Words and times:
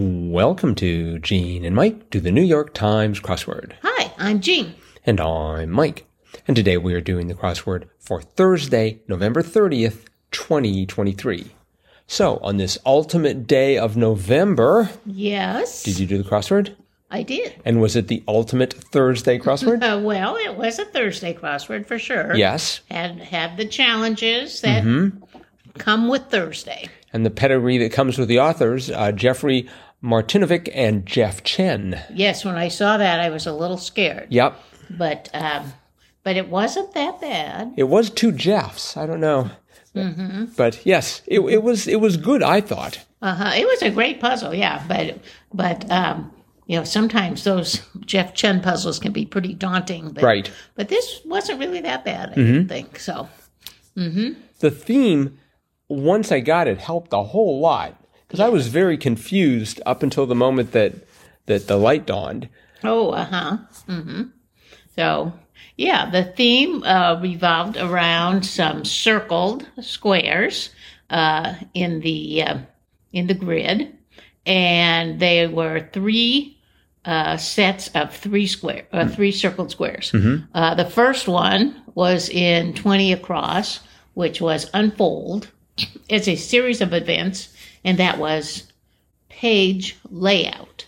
Welcome 0.00 0.76
to 0.76 1.18
Gene 1.18 1.64
and 1.64 1.74
Mike 1.74 2.08
do 2.10 2.20
the 2.20 2.30
New 2.30 2.44
York 2.44 2.72
Times 2.72 3.18
crossword. 3.18 3.72
Hi, 3.82 4.12
I'm 4.16 4.38
Gene. 4.38 4.76
And 5.04 5.20
I'm 5.20 5.70
Mike. 5.70 6.06
And 6.46 6.54
today 6.54 6.76
we 6.76 6.94
are 6.94 7.00
doing 7.00 7.26
the 7.26 7.34
crossword 7.34 7.88
for 7.98 8.22
Thursday, 8.22 9.00
November 9.08 9.42
30th, 9.42 10.04
2023. 10.30 11.50
So, 12.06 12.36
on 12.44 12.58
this 12.58 12.78
ultimate 12.86 13.48
day 13.48 13.76
of 13.76 13.96
November, 13.96 14.88
Yes, 15.04 15.82
did 15.82 15.98
you 15.98 16.06
do 16.06 16.22
the 16.22 16.28
crossword? 16.30 16.76
I 17.10 17.24
did. 17.24 17.60
And 17.64 17.80
was 17.80 17.96
it 17.96 18.06
the 18.06 18.22
ultimate 18.28 18.72
Thursday 18.74 19.36
crossword? 19.36 19.82
Uh, 19.82 20.00
well, 20.04 20.36
it 20.36 20.54
was 20.56 20.78
a 20.78 20.84
Thursday 20.84 21.34
crossword 21.34 21.86
for 21.86 21.98
sure. 21.98 22.36
yes. 22.36 22.82
Had 22.88 23.18
had 23.18 23.56
the 23.56 23.66
challenges 23.66 24.60
that 24.60 24.84
Mm-hmm. 24.84 25.24
come 25.76 26.06
with 26.06 26.26
Thursday. 26.30 26.86
And 27.12 27.24
the 27.26 27.30
pedigree 27.30 27.78
that 27.78 27.90
comes 27.90 28.16
with 28.18 28.28
the 28.28 28.38
authors, 28.38 28.90
uh, 28.90 29.10
Jeffrey 29.12 29.66
Martinovic 30.02 30.70
and 30.74 31.04
Jeff 31.04 31.42
Chen. 31.42 32.00
Yes, 32.12 32.44
when 32.44 32.56
I 32.56 32.68
saw 32.68 32.96
that, 32.96 33.20
I 33.20 33.30
was 33.30 33.46
a 33.46 33.52
little 33.52 33.78
scared. 33.78 34.28
Yep. 34.30 34.56
But 34.90 35.28
um, 35.34 35.72
but 36.22 36.36
it 36.36 36.48
wasn't 36.48 36.94
that 36.94 37.20
bad. 37.20 37.74
It 37.76 37.84
was 37.84 38.10
two 38.10 38.32
Jeffs. 38.32 38.96
I 38.96 39.06
don't 39.06 39.20
know. 39.20 39.50
Mm-hmm. 39.94 40.46
But 40.56 40.84
yes, 40.86 41.22
it, 41.26 41.40
it 41.40 41.62
was 41.62 41.88
it 41.88 42.00
was 42.00 42.16
good, 42.16 42.42
I 42.42 42.60
thought. 42.60 43.04
Uh 43.20 43.34
huh. 43.34 43.52
It 43.56 43.66
was 43.66 43.82
a 43.82 43.90
great 43.90 44.20
puzzle, 44.20 44.54
yeah. 44.54 44.84
But 44.86 45.18
but 45.52 45.90
um, 45.90 46.32
you 46.66 46.78
know, 46.78 46.84
sometimes 46.84 47.44
those 47.44 47.82
Jeff 48.00 48.34
Chen 48.34 48.60
puzzles 48.60 48.98
can 48.98 49.12
be 49.12 49.26
pretty 49.26 49.54
daunting. 49.54 50.12
But, 50.12 50.22
Right. 50.22 50.44
Mm-hmm. 50.44 50.72
But 50.76 50.88
this 50.88 51.20
wasn't 51.24 51.58
really 51.58 51.80
that 51.80 52.04
bad. 52.04 52.30
I 52.30 52.34
didn't 52.34 52.68
think 52.68 52.98
so. 53.00 53.28
the 54.60 54.70
theme, 54.70 55.38
once 55.88 56.30
I 56.30 56.40
got 56.40 56.68
it, 56.68 56.78
helped 56.78 57.12
a 57.12 57.22
whole 57.22 57.60
lot 57.60 57.96
because 58.28 58.40
I 58.40 58.50
was 58.50 58.68
very 58.68 58.98
confused 58.98 59.80
up 59.86 60.02
until 60.02 60.26
the 60.26 60.34
moment 60.34 60.72
that 60.72 60.94
that 61.46 61.66
the 61.66 61.78
light 61.78 62.06
dawned. 62.06 62.48
Oh, 62.84 63.10
uh 63.10 63.24
huh. 63.24 63.56
Mm-hmm. 63.88 64.22
So, 64.94 65.32
yeah, 65.76 66.10
the 66.10 66.24
theme 66.24 66.82
uh, 66.82 67.18
revolved 67.20 67.76
around 67.76 68.44
some 68.44 68.84
circled 68.84 69.66
squares 69.80 70.70
uh, 71.08 71.54
in 71.72 72.00
the 72.00 72.42
uh, 72.42 72.58
in 73.12 73.26
the 73.26 73.34
grid, 73.34 73.96
and 74.44 75.18
they 75.18 75.46
were 75.46 75.88
three 75.92 76.58
uh, 77.04 77.38
sets 77.38 77.88
of 77.94 78.14
three 78.14 78.46
square, 78.46 78.86
uh, 78.92 79.08
three 79.08 79.32
circled 79.32 79.70
squares. 79.70 80.12
Uh, 80.54 80.74
the 80.74 80.84
first 80.84 81.26
one 81.28 81.80
was 81.94 82.28
in 82.28 82.74
twenty 82.74 83.12
across, 83.12 83.80
which 84.14 84.40
was 84.40 84.68
unfold. 84.74 85.50
It's 86.08 86.28
a 86.28 86.36
series 86.36 86.80
of 86.80 86.92
events, 86.92 87.54
and 87.88 87.98
that 87.98 88.18
was 88.18 88.70
page 89.30 89.96
layout 90.10 90.84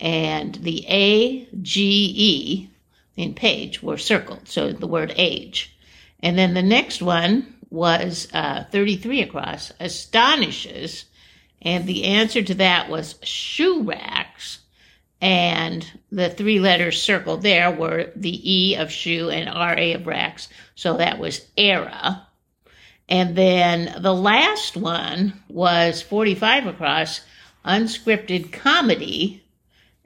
and 0.00 0.56
the 0.56 0.84
A, 0.88 1.46
G, 1.62 2.12
E 2.16 2.70
in 3.16 3.32
page 3.32 3.80
were 3.80 3.96
circled, 3.96 4.48
so 4.48 4.72
the 4.72 4.88
word 4.88 5.12
age. 5.14 5.76
And 6.18 6.36
then 6.36 6.54
the 6.54 6.62
next 6.62 7.00
one 7.00 7.54
was 7.70 8.26
uh, 8.32 8.64
33 8.72 9.22
across, 9.22 9.70
astonishes, 9.78 11.04
and 11.62 11.86
the 11.86 12.02
answer 12.02 12.42
to 12.42 12.54
that 12.54 12.88
was 12.88 13.14
shoe 13.22 13.84
racks. 13.84 14.58
And 15.20 15.86
the 16.10 16.28
three 16.28 16.58
letters 16.58 17.00
circled 17.00 17.42
there 17.42 17.70
were 17.70 18.10
the 18.16 18.52
E 18.52 18.74
of 18.74 18.90
shoe 18.90 19.30
and 19.30 19.46
RA 19.48 19.94
of 19.94 20.08
racks, 20.08 20.48
so 20.74 20.96
that 20.96 21.20
was 21.20 21.46
era. 21.56 22.26
And 23.10 23.36
then 23.36 23.96
the 24.00 24.14
last 24.14 24.76
one 24.76 25.42
was 25.48 26.00
45 26.00 26.66
across, 26.66 27.20
unscripted 27.64 28.52
comedy, 28.52 29.42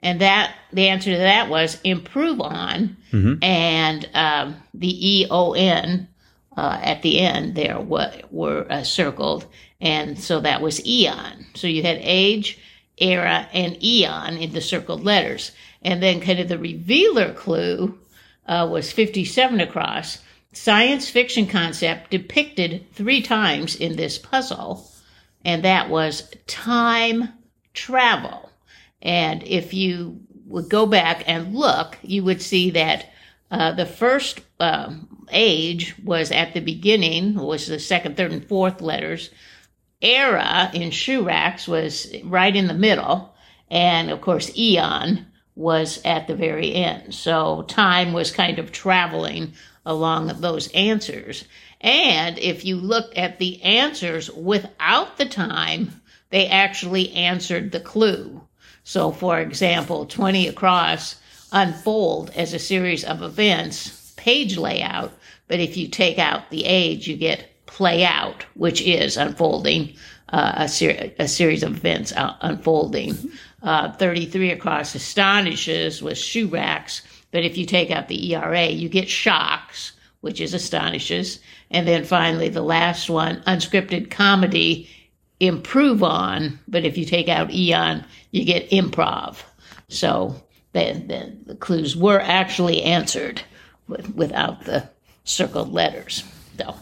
and 0.01 0.21
that 0.21 0.55
the 0.73 0.89
answer 0.89 1.11
to 1.11 1.17
that 1.17 1.49
was 1.49 1.79
improve 1.83 2.41
on. 2.41 2.97
And 3.41 4.09
um, 4.13 4.55
the 4.73 5.19
e-o-n 5.19 6.07
uh, 6.57 6.79
at 6.81 7.01
the 7.01 7.19
end 7.19 7.55
there 7.55 7.79
were, 7.79 8.11
were 8.31 8.65
uh, 8.69 8.83
circled. 8.83 9.45
And 9.79 10.19
so 10.19 10.39
that 10.39 10.61
was 10.61 10.85
eon 10.85 11.45
so 11.55 11.67
you 11.67 11.81
had 11.81 11.97
age 12.01 12.59
era 12.97 13.47
and 13.53 13.83
eon 13.83 14.37
in 14.37 14.53
the 14.53 14.61
circled 14.61 15.03
letters. 15.03 15.51
And 15.81 16.01
then 16.01 16.21
kind 16.21 16.39
of 16.39 16.47
the 16.47 16.57
revealer 16.57 17.33
clue 17.33 17.97
uh, 18.47 18.67
was 18.69 18.91
57 18.91 19.59
across 19.59 20.19
science 20.55 21.09
fiction 21.09 21.47
concept 21.47 22.11
depicted 22.11 22.85
three 22.93 23.21
times 23.21 23.75
in 23.75 23.95
this 23.95 24.17
puzzle 24.17 24.89
and 25.43 25.63
that 25.63 25.89
was 25.89 26.31
time 26.47 27.29
travel 27.73 28.49
and 29.01 29.43
if 29.43 29.73
you 29.73 30.19
would 30.45 30.69
go 30.69 30.85
back 30.85 31.23
and 31.27 31.55
look, 31.55 31.97
you 32.01 32.23
would 32.23 32.41
see 32.41 32.71
that 32.71 33.11
uh, 33.51 33.71
the 33.71 33.85
first 33.85 34.41
um, 34.59 35.25
age 35.31 35.95
was 36.03 36.31
at 36.31 36.53
the 36.53 36.59
beginning, 36.59 37.35
was 37.35 37.67
the 37.67 37.79
second, 37.79 38.17
third, 38.17 38.31
and 38.31 38.47
fourth 38.47 38.81
letters. 38.81 39.29
Era 40.01 40.69
in 40.73 40.91
shoe 40.91 41.23
racks 41.23 41.67
was 41.67 42.13
right 42.23 42.55
in 42.55 42.67
the 42.67 42.73
middle. 42.73 43.33
And 43.69 44.11
of 44.11 44.21
course, 44.21 44.55
eon 44.57 45.25
was 45.55 46.01
at 46.03 46.27
the 46.27 46.35
very 46.35 46.73
end. 46.73 47.13
So 47.13 47.63
time 47.63 48.13
was 48.13 48.31
kind 48.31 48.59
of 48.59 48.71
traveling 48.71 49.53
along 49.85 50.27
those 50.39 50.67
answers. 50.69 51.45
And 51.81 52.37
if 52.39 52.65
you 52.65 52.77
looked 52.77 53.17
at 53.17 53.39
the 53.39 53.61
answers 53.61 54.29
without 54.31 55.17
the 55.17 55.25
time, 55.25 56.01
they 56.29 56.47
actually 56.47 57.11
answered 57.13 57.71
the 57.71 57.79
clue. 57.79 58.41
So, 58.83 59.11
for 59.11 59.39
example, 59.39 60.05
20 60.05 60.47
across 60.47 61.15
unfold 61.51 62.31
as 62.35 62.53
a 62.53 62.59
series 62.59 63.03
of 63.03 63.21
events, 63.21 64.13
page 64.17 64.57
layout, 64.57 65.11
but 65.47 65.59
if 65.59 65.77
you 65.77 65.87
take 65.87 66.17
out 66.17 66.49
the 66.49 66.65
age, 66.65 67.07
you 67.07 67.15
get 67.15 67.51
play 67.65 68.05
out, 68.05 68.45
which 68.53 68.81
is 68.81 69.17
unfolding 69.17 69.95
uh, 70.29 70.53
a, 70.57 70.67
ser- 70.67 71.11
a 71.19 71.27
series 71.27 71.63
of 71.63 71.77
events 71.77 72.11
uh, 72.13 72.35
unfolding. 72.41 73.15
Uh, 73.61 73.91
33 73.93 74.51
across 74.51 74.95
astonishes 74.95 76.01
with 76.01 76.17
shoe 76.17 76.47
racks, 76.47 77.01
but 77.35 77.43
if 77.43 77.57
you 77.57 77.65
take 77.65 77.91
out 77.91 78.07
the 78.07 78.33
ERA, 78.33 78.67
you 78.67 78.87
get 78.87 79.09
shocks, 79.09 79.91
which 80.21 80.39
is 80.39 80.53
astonishes. 80.53 81.41
And 81.69 81.85
then 81.85 82.05
finally, 82.05 82.47
the 82.47 82.61
last 82.61 83.09
one, 83.09 83.41
unscripted 83.41 84.09
comedy, 84.09 84.89
improve 85.41 86.01
on, 86.01 86.57
but 86.65 86.85
if 86.85 86.97
you 86.97 87.03
take 87.03 87.27
out 87.27 87.51
eon, 87.51 88.05
you 88.31 88.45
get 88.45 88.69
improv. 88.69 89.39
So 89.89 90.41
the, 90.71 90.93
the, 90.93 91.35
the 91.45 91.55
clues 91.55 91.93
were 91.93 92.21
actually 92.21 92.83
answered 92.83 93.41
with, 93.89 94.15
without 94.15 94.63
the 94.63 94.89
circled 95.25 95.73
letters. 95.73 96.23
So, 96.57 96.73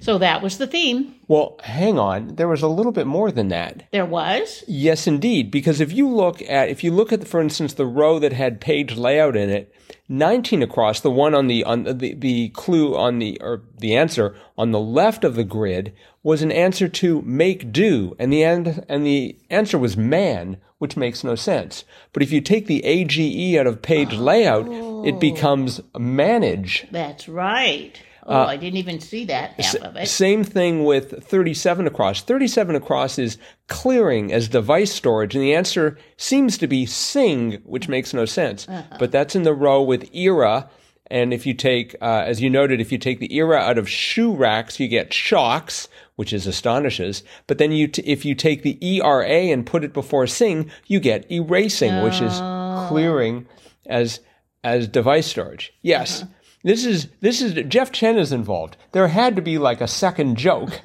so 0.00 0.18
that 0.18 0.42
was 0.42 0.58
the 0.58 0.66
theme. 0.66 1.14
Well, 1.26 1.58
hang 1.62 1.98
on, 1.98 2.36
there 2.36 2.48
was 2.48 2.62
a 2.62 2.68
little 2.68 2.92
bit 2.92 3.06
more 3.06 3.30
than 3.30 3.48
that. 3.48 3.84
There 3.92 4.06
was. 4.06 4.64
Yes, 4.66 5.06
indeed. 5.06 5.50
Because 5.50 5.80
if 5.80 5.92
you 5.92 6.08
look 6.08 6.40
at, 6.42 6.68
if 6.68 6.84
you 6.84 6.92
look 6.92 7.12
at, 7.12 7.26
for 7.26 7.40
instance, 7.40 7.74
the 7.74 7.86
row 7.86 8.18
that 8.18 8.32
had 8.32 8.60
page 8.60 8.96
layout 8.96 9.36
in 9.36 9.50
it, 9.50 9.74
19 10.08 10.62
across, 10.62 11.00
the 11.00 11.10
one 11.10 11.34
on 11.34 11.48
the, 11.48 11.64
on 11.64 11.84
the, 11.84 12.14
the 12.14 12.48
clue 12.50 12.96
on 12.96 13.18
the, 13.18 13.38
or 13.40 13.62
the 13.78 13.96
answer 13.96 14.36
on 14.56 14.70
the 14.70 14.80
left 14.80 15.24
of 15.24 15.34
the 15.34 15.44
grid 15.44 15.94
was 16.22 16.42
an 16.42 16.52
answer 16.52 16.88
to 16.88 17.20
make 17.22 17.72
do. 17.72 18.14
And 18.18 18.32
the 18.32 18.44
end, 18.44 18.84
and 18.88 19.04
the 19.04 19.36
answer 19.50 19.78
was 19.78 19.96
man, 19.96 20.58
which 20.78 20.96
makes 20.96 21.24
no 21.24 21.34
sense. 21.34 21.84
But 22.12 22.22
if 22.22 22.32
you 22.32 22.40
take 22.40 22.66
the 22.66 22.84
AGE 22.84 23.56
out 23.56 23.66
of 23.66 23.82
page 23.82 24.14
layout, 24.14 24.66
it 24.66 25.14
oh. 25.14 25.18
becomes 25.18 25.80
manage. 25.98 26.86
That's 26.90 27.28
right. 27.28 28.00
Oh, 28.28 28.42
I 28.42 28.58
didn't 28.58 28.76
even 28.76 29.00
see 29.00 29.24
that 29.24 29.58
half 29.58 29.76
of 29.76 29.96
it. 29.96 30.06
Same 30.06 30.44
thing 30.44 30.84
with 30.84 31.24
37 31.24 31.86
across. 31.86 32.20
37 32.20 32.76
across 32.76 33.18
is 33.18 33.38
clearing 33.68 34.32
as 34.32 34.48
device 34.48 34.92
storage, 34.92 35.34
and 35.34 35.42
the 35.42 35.54
answer 35.54 35.96
seems 36.18 36.58
to 36.58 36.66
be 36.66 36.84
sing, 36.84 37.54
which 37.64 37.88
makes 37.88 38.12
no 38.12 38.26
sense. 38.26 38.68
Uh-huh. 38.68 38.96
But 38.98 39.12
that's 39.12 39.34
in 39.34 39.44
the 39.44 39.54
row 39.54 39.82
with 39.82 40.14
era. 40.14 40.68
And 41.10 41.32
if 41.32 41.46
you 41.46 41.54
take, 41.54 41.94
uh, 42.02 42.24
as 42.26 42.42
you 42.42 42.50
noted, 42.50 42.82
if 42.82 42.92
you 42.92 42.98
take 42.98 43.18
the 43.18 43.34
era 43.34 43.56
out 43.56 43.78
of 43.78 43.88
shoe 43.88 44.34
racks, 44.34 44.78
you 44.78 44.88
get 44.88 45.14
shocks, 45.14 45.88
which 46.16 46.34
is 46.34 46.46
astonishes. 46.46 47.22
But 47.46 47.56
then 47.56 47.72
you, 47.72 47.88
t- 47.88 48.02
if 48.04 48.26
you 48.26 48.34
take 48.34 48.62
the 48.62 48.76
ERA 48.84 49.26
and 49.26 49.64
put 49.64 49.84
it 49.84 49.94
before 49.94 50.26
sing, 50.26 50.70
you 50.86 51.00
get 51.00 51.30
erasing, 51.32 52.02
which 52.02 52.20
is 52.20 52.34
oh. 52.34 52.86
clearing 52.90 53.46
as 53.86 54.20
as 54.64 54.88
device 54.88 55.26
storage. 55.26 55.72
Yes. 55.82 56.22
Uh-huh. 56.22 56.32
This 56.68 56.84
is 56.84 57.08
this 57.20 57.40
is 57.40 57.54
Jeff 57.66 57.92
Chen 57.92 58.18
is 58.18 58.30
involved. 58.30 58.76
There 58.92 59.08
had 59.08 59.36
to 59.36 59.42
be 59.42 59.56
like 59.56 59.80
a 59.80 59.88
second 59.88 60.36
joke. 60.36 60.78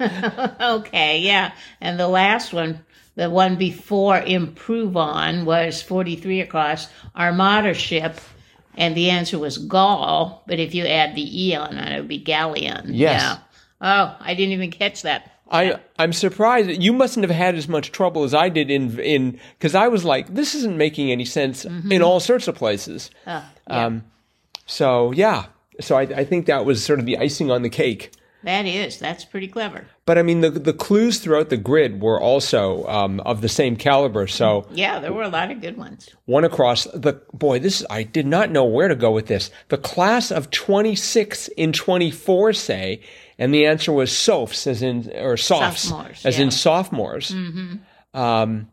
Okay, 0.58 1.18
yeah. 1.18 1.52
And 1.78 2.00
the 2.00 2.08
last 2.08 2.54
one, 2.54 2.80
the 3.16 3.28
one 3.28 3.56
before 3.56 4.18
improve 4.18 4.96
on 4.96 5.44
was 5.44 5.82
43 5.82 6.40
across 6.40 6.88
Armada 7.14 7.74
ship. 7.74 8.18
And 8.78 8.96
the 8.96 9.10
answer 9.10 9.38
was 9.38 9.58
Gaul, 9.58 10.42
but 10.46 10.58
if 10.58 10.74
you 10.74 10.86
add 10.86 11.14
the 11.14 11.46
E 11.46 11.54
on 11.54 11.76
it, 11.76 11.92
it 11.92 11.98
would 12.00 12.08
be 12.08 12.18
Galleon. 12.18 12.86
Yes. 12.88 13.20
Yeah. 13.20 13.36
Oh, 13.82 14.16
I 14.20 14.32
didn't 14.34 14.52
even 14.52 14.70
catch 14.70 15.02
that. 15.02 15.32
I 15.50 15.78
I'm 15.98 16.14
surprised 16.14 16.70
you 16.82 16.94
mustn't 16.94 17.28
have 17.28 17.36
had 17.36 17.56
as 17.56 17.68
much 17.68 17.92
trouble 17.92 18.24
as 18.24 18.32
I 18.32 18.48
did 18.48 18.70
in 18.70 18.98
in 19.00 19.38
because 19.58 19.74
I 19.74 19.88
was 19.88 20.02
like 20.02 20.32
this 20.34 20.54
isn't 20.54 20.78
making 20.78 21.10
any 21.10 21.26
sense 21.26 21.66
in 21.66 22.00
all 22.00 22.20
sorts 22.20 22.48
of 22.48 22.54
places. 22.54 23.10
Uh, 23.26 23.42
yeah, 23.68 23.84
Um, 23.84 24.04
so 24.64 25.12
yeah, 25.12 25.44
so 25.80 25.96
I, 25.96 26.02
I 26.02 26.24
think 26.24 26.46
that 26.46 26.64
was 26.64 26.84
sort 26.84 26.98
of 26.98 27.06
the 27.06 27.18
icing 27.18 27.50
on 27.50 27.62
the 27.62 27.70
cake. 27.70 28.10
that 28.42 28.66
is. 28.66 28.98
That's 28.98 29.24
pretty 29.24 29.48
clever. 29.48 29.86
But 30.06 30.18
I 30.18 30.22
mean 30.22 30.40
the 30.42 30.50
the 30.50 30.72
clues 30.74 31.18
throughout 31.18 31.48
the 31.48 31.56
grid 31.56 32.02
were 32.02 32.20
also 32.20 32.86
um, 32.86 33.20
of 33.20 33.40
the 33.40 33.48
same 33.48 33.76
caliber. 33.76 34.26
So 34.26 34.66
Yeah, 34.70 34.98
there 35.00 35.12
were 35.12 35.22
a 35.22 35.28
lot 35.28 35.50
of 35.50 35.60
good 35.60 35.76
ones. 35.76 36.10
one 36.26 36.44
across 36.44 36.84
the 36.84 37.22
boy 37.32 37.58
this 37.58 37.84
I 37.88 38.02
did 38.02 38.26
not 38.26 38.50
know 38.50 38.64
where 38.64 38.88
to 38.88 38.94
go 38.94 39.10
with 39.12 39.26
this. 39.26 39.50
The 39.68 39.78
class 39.78 40.30
of 40.30 40.50
26 40.50 41.48
in 41.56 41.72
24 41.72 42.52
say 42.52 43.00
and 43.38 43.52
the 43.52 43.66
answer 43.66 43.92
was 43.92 44.12
sophs 44.12 44.66
as 44.66 44.82
in 44.82 45.10
or 45.16 45.36
softs 45.36 45.88
Sophomores, 45.88 46.24
as 46.26 46.36
yeah. 46.38 46.44
in 46.44 46.50
sophomores. 46.50 47.34
Um, 48.12 48.70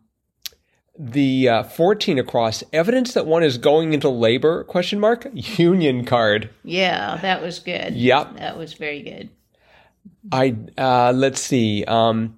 the 0.98 1.50
uh, 1.50 1.64
14 1.64 2.20
across 2.20 2.64
evidence 2.74 3.14
that 3.14 3.26
one 3.26 3.44
is 3.44 3.58
going 3.58 3.94
into 3.94 4.10
labor 4.10 4.64
question 4.66 5.00
mark 5.00 5.28
union 5.34 6.06
card. 6.06 6.50
Yeah, 6.64 7.18
that 7.22 7.42
was 7.42 7.60
good. 7.60 7.96
Yep. 7.96 8.38
That 8.38 8.58
was 8.58 8.74
very 8.74 9.02
good. 9.02 9.30
I 10.32 10.56
uh, 10.78 11.12
let's 11.16 11.42
see. 11.42 11.84
Um, 11.86 12.38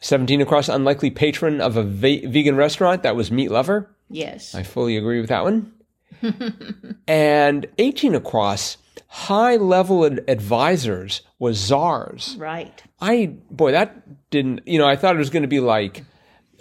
17 0.00 0.42
across 0.42 0.68
unlikely 0.68 1.10
patron 1.10 1.60
of 1.62 1.76
a 1.78 1.82
ve- 1.82 2.26
vegan 2.26 2.56
restaurant 2.56 3.02
that 3.04 3.16
was 3.16 3.30
meat 3.30 3.50
lover. 3.50 3.90
Yes. 4.10 4.54
I 4.54 4.62
fully 4.62 4.98
agree 4.98 5.20
with 5.20 5.30
that 5.30 5.44
one. 5.44 5.72
and 7.08 7.66
18 7.78 8.14
across, 8.14 8.76
high 9.06 9.56
level 9.56 10.04
ad- 10.04 10.22
advisors 10.28 11.22
was 11.38 11.56
czars. 11.58 12.36
right. 12.38 12.82
I, 13.00 13.34
boy, 13.50 13.72
that 13.72 14.30
didn't, 14.30 14.66
you 14.66 14.78
know, 14.78 14.86
I 14.86 14.96
thought 14.96 15.14
it 15.14 15.18
was 15.18 15.30
going 15.30 15.42
to 15.42 15.48
be 15.48 15.60
like 15.60 16.04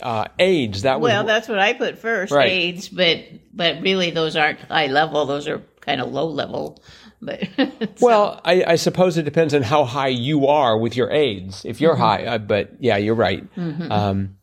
uh, 0.03 0.25
AIDS. 0.37 0.83
That 0.83 0.99
was, 0.99 1.09
Well, 1.09 1.23
that's 1.23 1.47
what 1.47 1.57
I 1.59 1.73
put 1.73 1.97
first, 1.97 2.31
Right. 2.31 2.51
AIDS, 2.51 2.89
but 2.89 3.19
but 3.53 3.81
really 3.81 4.11
those 4.11 4.35
aren't 4.35 4.59
high 4.59 4.87
level. 4.87 5.25
Those 5.25 5.47
are 5.47 5.61
kind 5.81 5.99
of 6.01 6.11
low 6.11 6.27
level. 6.27 6.79
But 7.21 7.47
well, 8.01 8.41
I, 8.43 8.63
I 8.67 8.75
suppose 8.75 9.17
it 9.17 9.23
depends 9.23 9.53
on 9.53 9.61
how 9.63 9.85
high 9.85 10.09
you 10.09 10.47
are 10.47 10.77
with 10.77 10.95
your 10.97 11.09
AIDS. 11.09 11.63
If 11.65 11.79
you're 11.81 11.95
high, 11.95 12.25
uh, 12.25 12.37
but 12.37 12.73
yeah, 12.79 12.97
you're 12.97 13.15
right. 13.15 13.47
Um, 13.57 14.35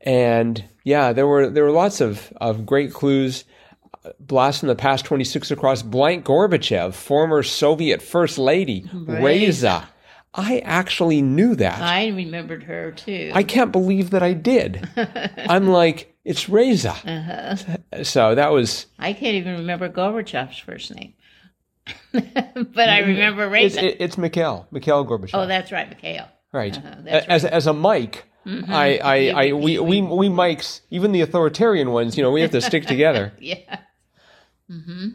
and 0.00 0.64
yeah, 0.84 1.12
there 1.12 1.26
were 1.26 1.50
there 1.50 1.64
were 1.64 1.72
lots 1.72 2.00
of, 2.00 2.32
of 2.40 2.64
great 2.64 2.92
clues. 2.92 3.44
Blast 4.20 4.60
from 4.60 4.68
the 4.68 4.74
past 4.76 5.04
26 5.04 5.50
across 5.50 5.82
blank 5.82 6.24
Gorbachev, 6.24 6.94
former 6.94 7.42
Soviet 7.42 8.00
First 8.00 8.38
Lady, 8.38 8.88
Raisa. 8.94 9.88
I 10.34 10.58
actually 10.60 11.22
knew 11.22 11.54
that. 11.56 11.80
I 11.80 12.08
remembered 12.08 12.64
her 12.64 12.92
too. 12.92 13.30
I 13.34 13.42
can't 13.42 13.72
believe 13.72 14.10
that 14.10 14.22
I 14.22 14.34
did. 14.34 14.88
I'm 15.36 15.68
like, 15.68 16.14
it's 16.24 16.48
Raisa. 16.48 16.94
So 18.02 18.34
that 18.34 18.52
was 18.52 18.86
I 18.98 19.12
can't 19.12 19.34
even 19.34 19.56
remember 19.58 19.88
Gorbachev's 19.88 20.58
first 20.58 20.94
name, 20.94 21.14
but 22.12 22.88
I 22.88 23.00
remember 23.00 23.44
it's, 23.44 23.76
Raisa. 23.76 23.84
it, 23.86 23.96
it's 24.00 24.18
Mikhail, 24.18 24.66
Mikhail 24.70 25.06
Gorbachev. 25.06 25.30
oh, 25.34 25.46
that's 25.46 25.72
right, 25.72 25.88
Mikhail. 25.88 26.28
Right. 26.52 26.76
Uh-huh, 26.76 26.94
that's 27.04 27.26
as 27.26 27.44
as 27.44 27.66
a 27.66 27.72
mic, 27.74 28.24
I 28.46 28.98
I, 29.02 29.46
I 29.48 29.52
we, 29.52 29.78
we 29.78 30.02
we 30.02 30.28
mics, 30.28 30.80
even 30.90 31.12
the 31.12 31.22
authoritarian 31.22 31.90
ones, 31.90 32.16
you 32.16 32.22
know, 32.22 32.30
we 32.30 32.42
have 32.42 32.50
to 32.52 32.60
stick 32.60 32.86
together. 32.94 33.32
Yeah. 33.38 33.80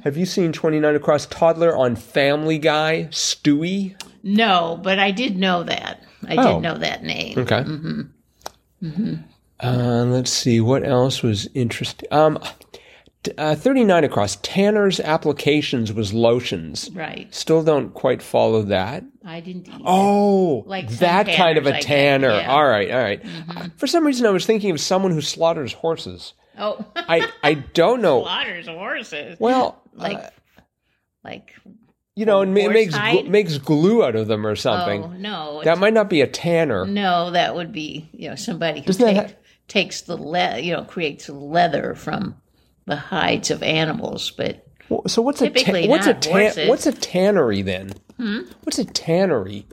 Have 0.04 0.18
you 0.18 0.26
seen 0.26 0.52
29 0.52 0.96
Across 0.96 1.28
Toddler 1.28 1.76
on 1.78 1.96
Family 1.96 2.58
Guy, 2.58 3.08
Stewie? 3.12 3.96
No, 4.24 4.80
but 4.82 4.98
I 4.98 5.12
did 5.12 5.38
know 5.38 5.62
that. 5.64 6.02
I 6.28 6.36
Oh. 6.38 6.54
did 6.56 6.62
know 6.64 6.78
that 6.80 7.04
name. 7.04 7.38
Okay. 7.38 7.64
Uh, 9.62 10.04
let's 10.08 10.32
see 10.32 10.60
what 10.60 10.84
else 10.86 11.22
was 11.22 11.48
interesting. 11.54 12.08
Um, 12.12 12.40
uh, 13.38 13.56
39 13.56 14.04
Across 14.04 14.38
Tanner's 14.38 15.00
applications 15.00 15.94
was 15.94 16.14
lotions. 16.14 16.90
Right. 16.94 17.34
Still 17.34 17.64
don't 17.64 17.94
quite 17.94 18.22
follow 18.22 18.62
that. 18.64 19.04
I 19.25 19.40
didn't. 19.40 19.70
Either. 19.70 19.84
Oh, 19.86 20.64
Like 20.68 20.90
that 21.00 21.28
kind 21.28 21.58
of 21.58 21.66
a 21.66 21.70
a 21.70 21.72
I 21.74 21.75
guess, 21.78 21.86
tanner. 21.86 22.30
yeah. 22.31 22.42
Mm-hmm. 22.42 22.50
All 22.52 22.68
right, 22.68 22.92
all 22.92 23.00
right. 23.02 23.72
For 23.78 23.88
some 23.88 24.06
reason, 24.06 24.25
I 24.25 24.31
was 24.31 24.46
thinking 24.46 24.72
of 24.72 24.80
someone 24.81 25.12
who 25.12 25.22
slaughters 25.22 25.72
horses. 25.74 26.34
Oh, 26.58 26.86
I 26.96 27.30
I 27.42 27.54
don't 27.56 28.02
know. 28.02 28.22
slaughters 28.24 28.68
horses. 28.68 29.38
Well, 29.40 29.81
like, 29.94 30.18
uh, 30.18 30.30
like. 31.24 31.52
you 32.16 32.25
know, 32.25 32.42
it, 32.42 32.48
ma- 32.48 32.68
makes 32.70 32.94
gl- 32.96 33.28
makes 33.28 33.58
glue 33.58 34.04
out 34.04 34.16
of 34.16 34.28
them 34.28 34.46
or 34.46 34.56
something. 34.56 35.04
Oh 35.04 35.08
no, 35.14 35.62
that 35.64 35.78
might 35.80 35.94
not 35.94 36.10
be 36.10 36.22
a 36.22 36.28
tanner. 36.28 36.86
no, 36.86 37.31
that 37.31 37.56
would 37.56 37.72
be 37.72 38.10
you 38.14 38.30
know 38.30 38.36
somebody 38.36 38.81
who 38.81 38.94
take, 38.94 39.16
ha- 39.18 39.34
takes 39.68 40.02
the 40.02 40.18
le- 40.18 40.60
you 40.60 40.74
know 40.74 40.84
creates 40.84 41.30
leather 41.30 41.96
from 41.96 42.36
the 42.86 42.98
hides 42.98 43.50
of 43.50 43.64
animals, 43.64 44.31
but 44.31 44.68
So 45.08 45.22
what's 45.22 45.42
a 45.42 45.50
ta- 45.50 45.88
what's 45.88 46.06
a 46.08 46.14
not 46.14 46.22
tan- 46.22 46.31
horses. 46.34 46.64
Hmm? 46.66 46.70
what's 46.70 46.86
a 46.86 46.92
tannery 46.92 47.62
then? 47.62 47.94
What's 48.18 48.80
a 48.80 48.86
tannery? 48.86 49.65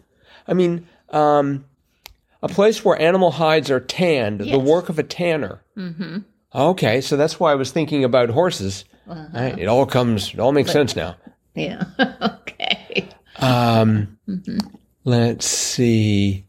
I 0.49 0.55
mean, 0.55 0.87
um, 1.11 1.65
a 2.43 2.49
place 2.49 2.85
where 2.85 3.01
animal 3.01 3.33
hides 3.33 3.71
are 3.71 3.81
tanned, 3.81 4.41
the 4.41 4.59
work 4.59 4.89
of 4.89 4.99
a 4.99 5.03
tanner. 5.03 5.63
Mm-hmm. 5.77 6.19
Okay, 6.55 7.01
so 7.01 7.17
that's 7.17 7.39
why 7.39 7.53
I 7.53 7.55
was 7.55 7.71
thinking 7.71 8.03
about 8.05 8.31
horses. 8.31 8.85
Uh-huh. 9.09 9.27
Right, 9.33 9.59
it 9.59 9.67
all 9.67 9.87
comes, 9.87 10.33
it 10.35 10.41
all 10.41 10.53
makes 10.53 10.73
sense 10.73 10.97
now. 10.97 11.17
yeah, 11.55 11.85
okay. 12.23 13.09
Um, 13.39 14.19
Let's 15.05 15.47
see. 15.47 16.45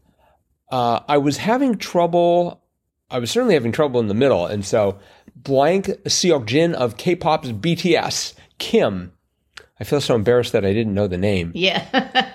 Uh, 0.70 1.00
I 1.08 1.18
was 1.18 1.38
having 1.38 1.78
trouble. 1.78 2.62
I 3.10 3.18
was 3.18 3.30
certainly 3.30 3.54
having 3.54 3.72
trouble 3.72 4.00
in 4.00 4.08
the 4.08 4.14
middle, 4.14 4.46
and 4.46 4.64
so 4.64 4.98
blank 5.34 5.86
Seokjin 5.86 6.74
of 6.74 6.96
K-pop's 6.96 7.48
BTS, 7.48 8.34
Kim. 8.58 9.12
I 9.80 9.84
feel 9.84 10.00
so 10.00 10.14
embarrassed 10.14 10.52
that 10.52 10.64
I 10.64 10.72
didn't 10.72 10.94
know 10.94 11.08
the 11.08 11.18
name. 11.18 11.52
Yeah. 11.54 12.30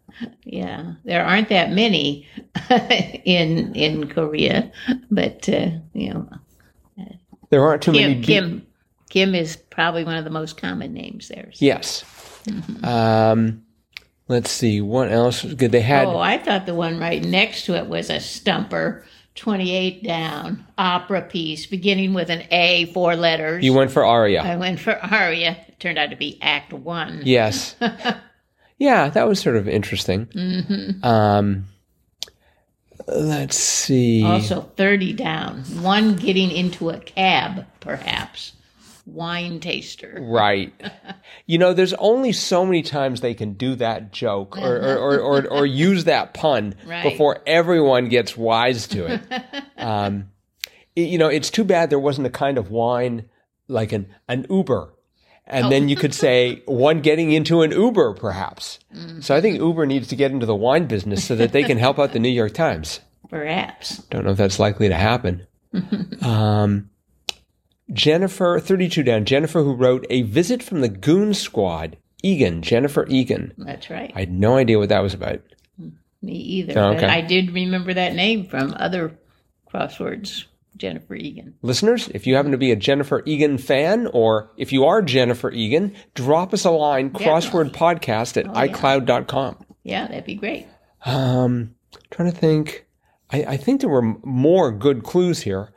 yeah. 0.44 0.92
There 1.04 1.24
aren't 1.24 1.48
that 1.48 1.70
many 1.70 2.26
in 3.24 3.74
in 3.74 4.08
Korea, 4.08 4.70
but 5.10 5.48
uh, 5.48 5.70
you 5.94 6.14
know, 6.14 6.28
There 7.50 7.62
aren't 7.62 7.82
too 7.82 7.92
many. 7.92 8.14
Kim 8.20 8.22
Kim 8.22 8.66
Kim 9.10 9.34
is 9.34 9.56
probably 9.56 10.04
one 10.04 10.16
of 10.16 10.24
the 10.24 10.30
most 10.30 10.56
common 10.60 10.92
names 10.92 11.28
there. 11.28 11.50
So- 11.52 11.64
yes. 11.64 12.04
Um, 12.82 13.62
let's 14.28 14.50
see. 14.50 14.80
What 14.80 15.10
else 15.12 15.42
was 15.42 15.54
good? 15.54 15.72
They 15.72 15.80
had. 15.80 16.06
Oh, 16.06 16.18
I 16.18 16.38
thought 16.38 16.66
the 16.66 16.74
one 16.74 16.98
right 16.98 17.22
next 17.22 17.66
to 17.66 17.76
it 17.76 17.86
was 17.86 18.08
a 18.10 18.20
stumper. 18.20 19.04
28 19.36 20.02
down, 20.02 20.66
opera 20.76 21.22
piece 21.22 21.66
beginning 21.66 22.14
with 22.14 22.30
an 22.30 22.42
A, 22.50 22.86
four 22.92 23.16
letters. 23.16 23.64
you 23.64 23.72
went 23.72 23.90
for 23.90 24.04
Aria. 24.04 24.42
I 24.42 24.56
went 24.56 24.80
for 24.80 24.92
aria. 25.12 25.56
It 25.68 25.80
turned 25.80 25.98
out 25.98 26.10
to 26.10 26.16
be 26.16 26.38
Act 26.42 26.72
One. 26.72 27.22
Yes. 27.24 27.76
yeah, 28.78 29.08
that 29.08 29.28
was 29.28 29.40
sort 29.40 29.56
of 29.56 29.68
interesting. 29.68 30.26
Mm-hmm. 30.26 31.04
Um, 31.04 31.66
let's 33.06 33.56
see. 33.56 34.24
Also, 34.24 34.62
30 34.76 35.12
down, 35.14 35.62
one 35.82 36.16
getting 36.16 36.50
into 36.50 36.90
a 36.90 36.98
cab, 36.98 37.66
perhaps. 37.80 38.52
Wine 39.12 39.60
taster. 39.60 40.18
Right. 40.20 40.72
You 41.46 41.58
know, 41.58 41.72
there's 41.72 41.94
only 41.94 42.32
so 42.32 42.64
many 42.64 42.82
times 42.82 43.20
they 43.20 43.34
can 43.34 43.54
do 43.54 43.74
that 43.76 44.12
joke 44.12 44.56
or, 44.58 44.76
or, 44.76 44.96
or, 44.98 45.18
or, 45.20 45.48
or 45.48 45.66
use 45.66 46.04
that 46.04 46.34
pun 46.34 46.74
Right. 46.86 47.02
before 47.02 47.40
everyone 47.46 48.08
gets 48.08 48.36
wise 48.36 48.86
to 48.88 49.06
it. 49.14 49.22
um, 49.78 50.30
it- 50.96 51.08
You 51.08 51.18
know, 51.18 51.28
it's 51.28 51.50
too 51.50 51.64
bad 51.64 51.90
there 51.90 51.98
wasn't 51.98 52.26
a 52.26 52.30
kind 52.30 52.56
of 52.58 52.70
wine 52.70 53.28
like 53.68 53.92
an, 53.92 54.06
an 54.28 54.46
Uber. 54.50 54.94
And 55.46 55.72
then 55.72 55.88
you 55.88 55.96
could 55.96 56.14
say 56.14 56.62
one 56.66 57.00
getting 57.00 57.32
into 57.32 57.62
an 57.62 57.72
Uber, 57.72 58.14
perhaps. 58.14 58.78
So 59.20 59.34
I 59.34 59.40
think 59.40 59.58
Uber 59.58 59.84
needs 59.84 60.06
to 60.08 60.16
get 60.16 60.30
into 60.30 60.46
the 60.46 60.54
wine 60.54 60.86
business 60.86 61.24
so 61.24 61.34
that 61.34 61.50
they 61.50 61.64
can 61.64 61.76
help 61.76 61.98
out 61.98 62.12
the 62.12 62.20
New 62.20 62.28
York 62.28 62.54
Times. 62.54 63.00
Perhaps. 63.28 63.98
Don't 64.10 64.24
know 64.24 64.30
if 64.30 64.36
that's 64.38 64.60
likely 64.60 64.88
to 64.88 64.94
happen. 64.94 65.46
um, 66.22 66.90
Jennifer, 67.92 68.60
32 68.60 69.02
down, 69.02 69.24
Jennifer, 69.24 69.62
who 69.62 69.74
wrote 69.74 70.06
A 70.10 70.22
Visit 70.22 70.62
from 70.62 70.80
the 70.80 70.88
Goon 70.88 71.34
Squad, 71.34 71.96
Egan, 72.22 72.62
Jennifer 72.62 73.06
Egan. 73.08 73.52
That's 73.58 73.90
right. 73.90 74.12
I 74.14 74.20
had 74.20 74.32
no 74.32 74.56
idea 74.56 74.78
what 74.78 74.88
that 74.90 75.02
was 75.02 75.14
about. 75.14 75.40
Me 76.22 76.32
either. 76.32 76.72
Oh, 76.78 76.94
But 76.94 77.04
okay. 77.04 77.06
I 77.06 77.20
did 77.22 77.52
remember 77.52 77.94
that 77.94 78.14
name 78.14 78.44
from 78.44 78.74
other 78.78 79.18
crosswords. 79.72 80.44
Jennifer 80.76 81.14
Egan. 81.14 81.54
Listeners, 81.60 82.08
if 82.08 82.26
you 82.26 82.34
happen 82.36 82.52
to 82.52 82.58
be 82.58 82.72
a 82.72 82.76
Jennifer 82.76 83.22
Egan 83.26 83.58
fan, 83.58 84.06
or 84.14 84.50
if 84.56 84.72
you 84.72 84.86
are 84.86 85.02
Jennifer 85.02 85.50
Egan, 85.50 85.94
drop 86.14 86.54
us 86.54 86.64
a 86.64 86.70
line, 86.70 87.10
crossword 87.10 87.72
podcast 87.72 88.38
at 88.38 88.46
yeah. 88.46 88.66
iCloud.com. 88.72 89.58
Yeah, 89.82 90.08
that'd 90.08 90.24
be 90.24 90.36
great. 90.36 90.66
Um, 91.04 91.74
trying 92.10 92.32
to 92.32 92.36
think. 92.36 92.86
I, 93.30 93.44
I 93.44 93.56
think 93.58 93.80
there 93.82 93.90
were 93.90 94.16
more 94.24 94.72
good 94.72 95.02
clues 95.04 95.42
here. 95.42 95.72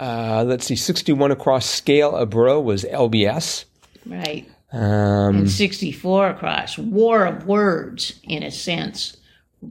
Uh, 0.00 0.44
let's 0.46 0.66
see. 0.66 0.76
61 0.76 1.30
across 1.30 1.66
scale 1.66 2.16
abro 2.16 2.60
was 2.60 2.84
LBS. 2.84 3.64
Right. 4.06 4.48
Um, 4.72 5.36
And 5.36 5.50
64 5.50 6.30
across. 6.30 6.76
War 6.78 7.24
of 7.26 7.46
words, 7.46 8.18
in 8.24 8.42
a 8.42 8.50
sense. 8.50 9.16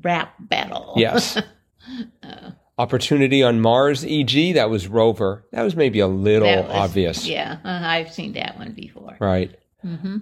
rap 0.01 0.33
battle. 0.39 0.93
Yes. 0.95 1.37
Opportunity 2.79 3.43
on 3.43 3.61
Mars, 3.61 4.03
e.g., 4.05 4.53
that 4.53 4.69
was 4.69 4.87
Rover. 4.87 5.45
That 5.51 5.61
was 5.61 5.75
maybe 5.75 5.99
a 5.99 6.07
little 6.07 6.47
was- 6.63 6.71
obvious. 6.71 7.27
Yeah, 7.27 7.57
uh, 7.63 7.81
I've 7.83 8.11
seen 8.11 8.33
that 8.33 8.57
one 8.57 8.71
before. 8.71 9.15
Right. 9.19 9.55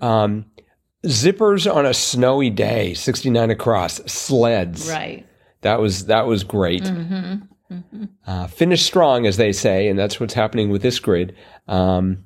Um, 0.01 0.45
zippers 1.05 1.71
on 1.73 1.85
a 1.85 1.93
snowy 1.93 2.49
day, 2.49 2.93
69 2.95 3.51
across, 3.51 3.97
sleds. 4.11 4.89
Right. 4.89 5.25
That 5.61 5.79
was 5.79 6.07
that 6.07 6.25
was 6.25 6.43
great. 6.43 6.81
Uh, 8.25 8.47
finish 8.47 8.83
strong, 8.83 9.25
as 9.25 9.37
they 9.37 9.51
say, 9.51 9.87
and 9.87 9.97
that's 9.97 10.19
what's 10.19 10.33
happening 10.33 10.69
with 10.69 10.81
this 10.81 10.99
grid. 10.99 11.35
Um, 11.67 12.25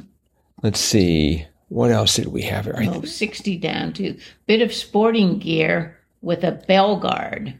let's 0.62 0.80
see. 0.80 1.46
What 1.68 1.90
else 1.90 2.16
did 2.16 2.28
we 2.28 2.42
have 2.42 2.64
here? 2.64 2.76
Oh, 2.78 3.02
60 3.02 3.56
down 3.58 3.92
to 3.94 4.18
bit 4.46 4.62
of 4.62 4.72
sporting 4.72 5.38
gear 5.38 5.98
with 6.22 6.44
a 6.44 6.52
bell 6.52 6.96
guard. 6.96 7.58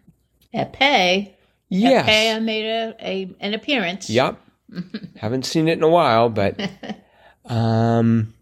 Epee. 0.54 1.32
yes. 1.68 2.08
Epee 2.08 2.36
I 2.36 2.38
made 2.40 2.64
a, 2.64 2.96
a 3.00 3.36
an 3.40 3.54
appearance. 3.54 4.08
Yep. 4.08 4.40
Haven't 5.16 5.44
seen 5.44 5.68
it 5.68 5.78
in 5.78 5.82
a 5.82 5.88
while, 5.88 6.28
but 6.30 6.58
um, 7.46 8.34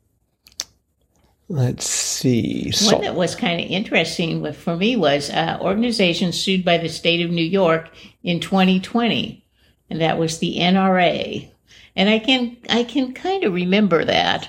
let's 1.48 1.88
see. 1.88 2.72
One 2.84 3.02
that 3.02 3.14
was 3.14 3.34
kind 3.34 3.60
of 3.60 3.70
interesting 3.70 4.40
with, 4.40 4.56
for 4.56 4.76
me 4.76 4.96
was 4.96 5.30
uh, 5.30 5.58
organization 5.60 6.32
sued 6.32 6.64
by 6.64 6.78
the 6.78 6.88
state 6.88 7.24
of 7.24 7.30
New 7.30 7.44
York 7.44 7.90
in 8.22 8.40
2020, 8.40 9.44
and 9.90 10.00
that 10.00 10.18
was 10.18 10.38
the 10.38 10.56
NRA. 10.58 11.50
And 11.94 12.10
I 12.10 12.18
can 12.18 12.56
I 12.68 12.84
can 12.84 13.14
kind 13.14 13.44
of 13.44 13.54
remember 13.54 14.04
that, 14.04 14.48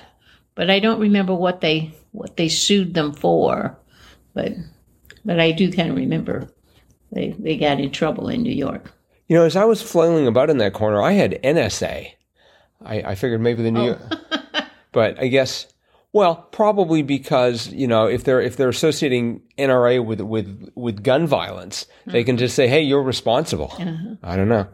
but 0.54 0.70
I 0.70 0.80
don't 0.80 1.00
remember 1.00 1.34
what 1.34 1.60
they 1.60 1.94
what 2.12 2.36
they 2.36 2.48
sued 2.48 2.94
them 2.94 3.12
for. 3.12 3.78
But 4.34 4.52
but 5.24 5.40
I 5.40 5.52
do 5.52 5.72
kind 5.72 5.90
of 5.90 5.96
remember 5.96 6.48
they 7.12 7.34
they 7.38 7.56
got 7.56 7.80
in 7.80 7.90
trouble 7.90 8.28
in 8.28 8.42
New 8.42 8.52
York. 8.52 8.92
you 9.28 9.36
know, 9.36 9.44
as 9.44 9.56
I 9.56 9.64
was 9.64 9.80
flailing 9.80 10.26
about 10.26 10.50
in 10.50 10.58
that 10.58 10.74
corner, 10.74 11.00
I 11.00 11.12
had 11.12 11.40
NSA. 11.42 12.12
I, 12.84 12.94
I 13.02 13.14
figured 13.14 13.40
maybe 13.40 13.62
the 13.62 13.70
New 13.70 13.84
York, 13.86 14.00
but 14.92 15.18
I 15.18 15.28
guess. 15.28 15.66
Well, 16.18 16.34
probably 16.50 17.02
because 17.02 17.68
you 17.68 17.86
know 17.86 18.08
if 18.08 18.24
they're 18.24 18.40
if 18.40 18.56
they're 18.56 18.68
associating 18.68 19.40
NRA 19.56 20.04
with 20.04 20.20
with 20.20 20.68
with 20.74 21.04
gun 21.04 21.28
violence, 21.28 21.86
they 22.06 22.24
can 22.24 22.36
just 22.36 22.56
say, 22.56 22.66
"Hey, 22.66 22.82
you're 22.82 23.04
responsible." 23.04 23.72
I 24.24 24.34
don't 24.34 24.48
know. 24.48 24.66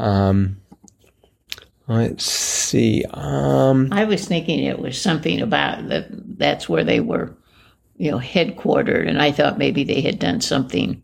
Um, 0.00 0.56
let's 1.86 2.24
see. 2.24 3.04
Um, 3.12 3.90
I 3.92 4.02
was 4.06 4.26
thinking 4.26 4.64
it 4.64 4.80
was 4.80 5.00
something 5.00 5.40
about 5.40 5.88
that. 5.88 6.08
That's 6.10 6.68
where 6.68 6.82
they 6.82 6.98
were, 6.98 7.32
you 7.96 8.10
know, 8.10 8.18
headquartered, 8.18 9.08
and 9.08 9.22
I 9.22 9.30
thought 9.30 9.58
maybe 9.58 9.84
they 9.84 10.00
had 10.00 10.18
done 10.18 10.40
something, 10.40 11.00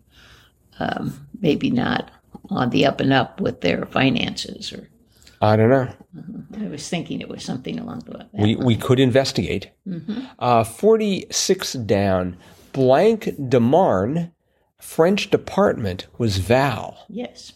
um, 0.80 1.24
maybe 1.40 1.70
not 1.70 2.10
on 2.50 2.70
the 2.70 2.84
up 2.84 2.98
and 2.98 3.12
up 3.12 3.40
with 3.40 3.60
their 3.60 3.86
finances, 3.86 4.72
or 4.72 4.88
I 5.40 5.56
don't 5.56 5.70
know. 5.70 5.88
I 6.60 6.68
was 6.68 6.88
thinking 6.88 7.20
it 7.20 7.28
was 7.28 7.44
something 7.44 7.78
along 7.78 8.00
the 8.06 8.18
that. 8.18 8.28
We 8.32 8.56
we 8.56 8.76
could 8.76 8.98
investigate. 9.00 9.70
Uh, 10.38 10.64
Forty 10.64 11.26
six 11.30 11.72
down. 11.74 12.36
Blank 12.72 13.30
de 13.48 13.60
Marne, 13.60 14.32
French 14.78 15.30
department 15.30 16.06
was 16.18 16.36
Val. 16.38 17.04
yes. 17.08 17.52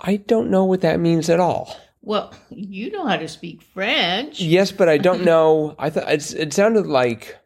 I 0.00 0.16
don't 0.16 0.50
know 0.50 0.64
what 0.64 0.80
that 0.82 1.00
means 1.00 1.30
at 1.30 1.40
all. 1.40 1.76
Well, 2.02 2.34
you 2.50 2.90
know 2.90 3.06
how 3.06 3.16
to 3.16 3.26
speak 3.28 3.62
French. 3.62 4.38
Yes, 4.40 4.70
but 4.72 4.88
I 4.88 4.98
don't 4.98 5.24
know. 5.32 5.74
I 5.78 5.88
thought 5.88 6.12
it's, 6.12 6.32
it 6.32 6.52
sounded 6.52 6.86
like. 6.86 7.38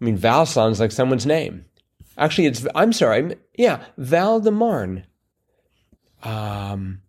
I 0.00 0.04
mean, 0.04 0.16
Val 0.16 0.44
sounds 0.44 0.80
like 0.80 0.92
someone's 0.92 1.24
name. 1.24 1.64
Actually, 2.18 2.46
it's. 2.48 2.66
I'm 2.74 2.92
sorry. 2.92 3.18
I'm, 3.18 3.32
yeah, 3.56 3.84
Val 3.96 4.40
de 4.40 4.50
Marne. 4.50 5.06
Um, 6.22 7.00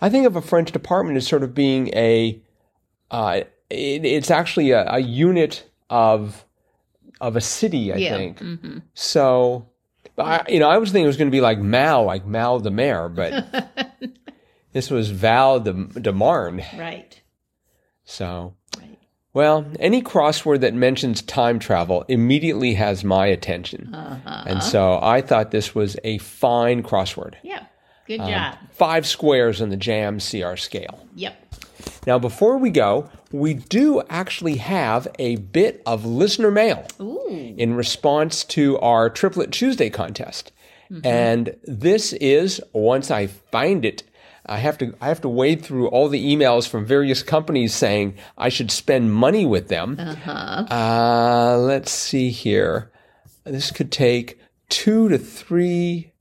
I 0.00 0.08
think 0.10 0.26
of 0.26 0.36
a 0.36 0.42
French 0.42 0.72
department 0.72 1.16
as 1.16 1.26
sort 1.26 1.42
of 1.42 1.54
being 1.54 1.88
a. 1.94 2.40
Uh, 3.10 3.42
it, 3.70 4.04
it's 4.04 4.30
actually 4.30 4.70
a, 4.70 4.90
a 4.90 4.98
unit 5.00 5.68
of 5.90 6.44
of 7.20 7.36
a 7.36 7.40
city. 7.40 7.92
I 7.92 7.96
yeah. 7.96 8.16
think 8.16 8.38
hmm 8.38 8.78
so. 8.94 9.66
I, 10.16 10.44
you 10.48 10.58
know, 10.58 10.68
I 10.68 10.78
was 10.78 10.90
thinking 10.90 11.04
it 11.04 11.06
was 11.08 11.16
going 11.16 11.28
to 11.30 11.36
be 11.36 11.40
like 11.40 11.60
Mal, 11.60 12.02
like 12.04 12.26
Mal 12.26 12.58
the 12.58 12.72
mayor, 12.72 13.08
but 13.08 13.46
this 14.72 14.90
was 14.90 15.10
Val 15.10 15.60
de, 15.60 15.72
de 15.72 16.12
Marne. 16.12 16.64
Right. 16.76 17.20
So, 18.04 18.54
Right. 18.76 18.98
well, 19.32 19.64
any 19.78 20.02
crossword 20.02 20.60
that 20.60 20.74
mentions 20.74 21.22
time 21.22 21.60
travel 21.60 22.04
immediately 22.08 22.74
has 22.74 23.04
my 23.04 23.26
attention. 23.26 23.94
Uh-huh. 23.94 24.42
And 24.46 24.60
so 24.60 24.98
I 25.00 25.20
thought 25.20 25.52
this 25.52 25.72
was 25.72 25.96
a 26.02 26.18
fine 26.18 26.82
crossword. 26.82 27.34
Yeah. 27.44 27.66
Good 28.08 28.20
Um, 28.20 28.28
job. 28.30 28.54
Five 28.72 29.06
squares 29.06 29.60
on 29.62 29.68
the 29.68 29.76
JAM 29.76 30.18
CR 30.18 30.56
scale. 30.56 31.06
Yep. 31.14 31.36
Now, 32.06 32.18
before 32.18 32.56
we 32.58 32.70
go, 32.70 33.08
we 33.30 33.54
do 33.54 34.02
actually 34.08 34.56
have 34.56 35.06
a 35.18 35.36
bit 35.36 35.82
of 35.86 36.04
listener 36.06 36.50
mail 36.50 36.86
Ooh. 37.00 37.54
in 37.56 37.74
response 37.74 38.44
to 38.44 38.78
our 38.80 39.10
Triplet 39.10 39.52
Tuesday 39.52 39.90
contest. 39.90 40.50
And 41.04 41.54
this 41.64 42.14
is 42.14 42.62
once 42.72 43.10
I 43.10 43.26
find 43.26 43.84
it, 43.84 44.04
I 44.46 44.56
have 44.56 44.78
to 44.78 44.94
I 45.02 45.08
have 45.08 45.20
to 45.20 45.28
wade 45.28 45.60
through 45.62 45.88
all 45.88 46.08
the 46.08 46.34
emails 46.34 46.66
from 46.66 46.86
various 46.86 47.22
companies 47.22 47.74
saying 47.74 48.14
I 48.38 48.48
should 48.48 48.70
spend 48.70 49.12
money 49.12 49.44
with 49.44 49.68
them. 49.68 49.98
Uh-huh. 50.00 50.64
Uh, 50.74 51.58
let's 51.58 51.90
see 51.90 52.30
here. 52.30 52.90
This 53.44 53.70
could 53.70 53.92
take 53.92 54.38
two 54.70 55.10
to 55.10 55.18
three 55.18 56.12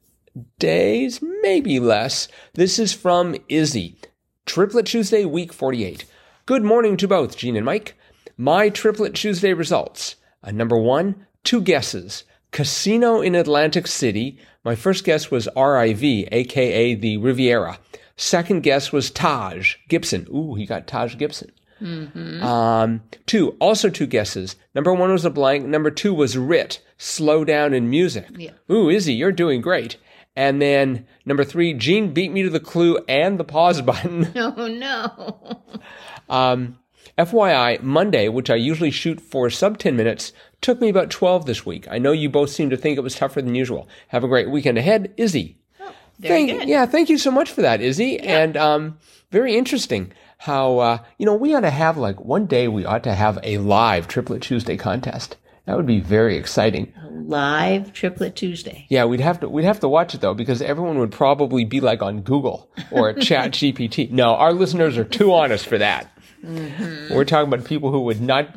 days, 0.59 1.21
maybe 1.41 1.79
less. 1.79 2.27
This 2.53 2.79
is 2.79 2.93
from 2.93 3.35
Izzy. 3.49 3.97
Triplet 4.45 4.85
Tuesday, 4.85 5.25
week 5.25 5.51
48. 5.51 6.05
Good 6.45 6.63
morning 6.63 6.97
to 6.97 7.07
both, 7.07 7.37
Gene 7.37 7.55
and 7.55 7.65
Mike. 7.65 7.95
My 8.37 8.69
Triplet 8.69 9.13
Tuesday 9.15 9.53
results. 9.53 10.15
Uh, 10.43 10.51
number 10.51 10.77
one, 10.77 11.25
two 11.43 11.61
guesses. 11.61 12.23
Casino 12.51 13.21
in 13.21 13.35
Atlantic 13.35 13.87
City. 13.87 14.39
My 14.63 14.75
first 14.75 15.03
guess 15.03 15.29
was 15.29 15.49
RIV, 15.55 16.29
aka 16.31 16.95
the 16.95 17.17
Riviera. 17.17 17.79
Second 18.15 18.63
guess 18.63 18.91
was 18.91 19.11
Taj 19.11 19.75
Gibson. 19.89 20.27
Ooh, 20.33 20.55
he 20.55 20.65
got 20.65 20.87
Taj 20.87 21.17
Gibson. 21.17 21.51
Um, 21.79 23.03
two, 23.27 23.51
also 23.59 23.89
two 23.89 24.07
guesses. 24.07 24.55
Number 24.73 24.93
one 24.93 25.11
was 25.11 25.25
a 25.25 25.29
blank. 25.29 25.65
Number 25.65 25.91
two 25.91 26.13
was 26.13 26.37
Rit, 26.37 26.81
slow 26.97 27.45
down 27.45 27.73
in 27.73 27.89
music. 27.89 28.25
Yeah. 28.35 28.51
Ooh, 28.71 28.89
Izzy, 28.89 29.13
you're 29.13 29.31
doing 29.31 29.61
great. 29.61 29.97
And 30.37 30.61
then 30.61 31.07
number 31.25 31.43
three, 31.43 31.73
Gene 31.73 32.13
beat 32.13 32.31
me 32.31 32.43
to 32.43 32.49
the 32.51 32.59
clue 32.59 32.99
and 33.09 33.39
the 33.39 33.43
pause 33.43 33.81
button. 33.91 34.31
Oh 34.35 34.67
no. 34.67 35.81
Um, 36.29 36.77
FYI, 37.17 37.81
Monday, 37.81 38.29
which 38.29 38.51
I 38.51 38.55
usually 38.55 38.91
shoot 38.91 39.19
for 39.19 39.49
sub 39.49 39.79
10 39.79 39.95
minutes, 39.95 40.33
took 40.61 40.79
me 40.79 40.89
about 40.89 41.09
12 41.09 41.47
this 41.47 41.65
week. 41.65 41.87
I 41.89 41.97
know 41.97 42.11
you 42.11 42.29
both 42.29 42.51
seem 42.51 42.69
to 42.69 42.77
think 42.77 42.97
it 42.97 43.01
was 43.01 43.15
tougher 43.15 43.41
than 43.41 43.55
usual. 43.55 43.89
Have 44.09 44.23
a 44.23 44.27
great 44.27 44.51
weekend 44.51 44.77
ahead. 44.77 45.11
Izzy. 45.17 45.57
Oh, 45.79 45.91
Very 46.19 46.47
Thank, 46.47 46.59
good. 46.59 46.69
Yeah, 46.69 46.85
thank 46.85 47.09
you 47.09 47.17
so 47.17 47.31
much 47.31 47.49
for 47.49 47.61
that, 47.63 47.81
Izzy. 47.81 48.19
And 48.19 48.55
um, 48.55 48.99
very 49.31 49.55
interesting 49.55 50.11
how, 50.37 50.77
uh, 50.77 50.97
you 51.17 51.25
know, 51.25 51.33
we 51.33 51.55
ought 51.55 51.61
to 51.61 51.71
have 51.71 51.97
like 51.97 52.19
one 52.19 52.45
day 52.45 52.67
we 52.67 52.85
ought 52.85 53.03
to 53.05 53.15
have 53.15 53.39
a 53.41 53.57
live 53.57 54.07
Triplet 54.07 54.43
Tuesday 54.43 54.77
contest. 54.77 55.37
That 55.67 55.75
would 55.75 55.85
be 55.85 55.99
very 55.99 56.37
exciting. 56.37 56.93
Live 57.11 57.91
Triplet 57.91 58.35
Tuesday. 58.35 58.85
Yeah, 58.87 59.03
we'd 59.03 59.19
have 59.19 59.41
to 59.41 59.49
we'd 59.49 59.65
have 59.65 59.81
to 59.81 59.89
watch 59.89 60.15
it 60.15 60.21
though 60.21 60.33
because 60.33 60.61
everyone 60.61 60.97
would 60.99 61.11
probably 61.11 61.65
be 61.65 61.81
like 61.81 62.01
on 62.01 62.21
Google 62.21 62.69
or 62.89 63.13
Chat 63.19 63.51
GPT. 63.51 64.09
No, 64.09 64.35
our 64.35 64.53
listeners 64.53 64.97
are 64.97 65.03
too 65.03 65.33
honest 65.33 65.67
for 65.67 65.77
that. 65.77 66.09
We're 66.41 67.25
talking 67.25 67.51
about 67.51 67.65
people 67.65 67.91
who 67.91 68.01
would 68.01 68.21
not 68.21 68.55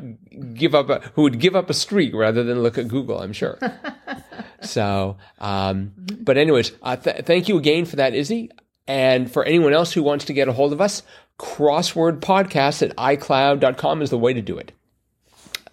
give 0.55 0.77
up 0.77 0.89
a 0.89 1.01
who 1.15 1.23
would 1.23 1.41
give 1.41 1.57
up 1.57 1.69
a 1.69 1.75
streak 1.75 2.15
rather 2.15 2.45
than 2.45 2.63
look 2.63 2.79
at 2.79 2.87
Google. 2.87 3.19
I'm 3.21 3.33
sure. 3.33 3.59
so, 4.61 5.17
um, 5.41 5.93
but 6.21 6.39
anyways, 6.39 6.71
uh, 6.81 6.95
th- 6.95 7.25
thank 7.25 7.49
you 7.49 7.59
again 7.59 7.87
for 7.87 7.97
that, 7.97 8.15
Izzy. 8.15 8.51
And 8.87 9.31
for 9.33 9.43
anyone 9.43 9.73
else 9.73 9.93
who 9.93 10.05
wants 10.05 10.27
to 10.27 10.33
get 10.33 10.47
a 10.47 10.53
hold 10.53 10.73
of 10.73 10.81
us, 10.81 11.03
crossword 11.41 12.21
podcast 12.21 12.89
at 12.89 12.95
iCloud.com 12.97 14.03
is 14.03 14.11
the 14.11 14.19
way 14.19 14.33
to 14.33 14.43
do 14.43 14.59
it. 14.59 14.71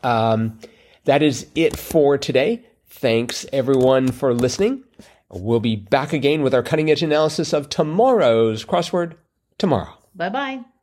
Um, 0.02 0.60
that 1.08 1.24
is 1.24 1.48
it 1.56 1.76
for 1.76 2.18
today. 2.18 2.66
Thanks 2.88 3.46
everyone 3.52 4.12
for 4.12 4.34
listening. 4.34 4.84
We'll 5.30 5.60
be 5.60 5.76
back 5.76 6.14
again 6.14 6.42
with 6.42 6.54
our 6.54 6.64
cutting 6.64 6.90
edge 6.92 7.02
analysis 7.02 7.54
of 7.54 7.70
tomorrow's 7.70 8.64
crossword 8.64 9.16
tomorrow. 9.58 9.94
Bye 10.16 10.30
bye. 10.30 10.77